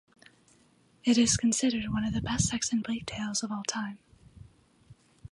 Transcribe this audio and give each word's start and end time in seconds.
It 1.03 1.15
is 1.19 1.37
considered 1.37 1.91
one 1.93 2.03
of 2.03 2.13
the 2.15 2.23
best 2.23 2.47
Sexton 2.49 2.81
Blake 2.81 3.05
tales 3.05 3.43
of 3.43 3.51
all 3.51 3.61
time. 3.67 3.99